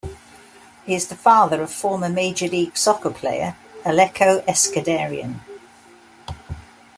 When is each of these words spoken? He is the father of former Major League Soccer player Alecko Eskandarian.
He 0.83 0.95
is 0.95 1.09
the 1.09 1.15
father 1.15 1.61
of 1.61 1.71
former 1.71 2.09
Major 2.09 2.47
League 2.47 2.75
Soccer 2.75 3.11
player 3.11 3.55
Alecko 3.85 4.43
Eskandarian. 4.47 5.41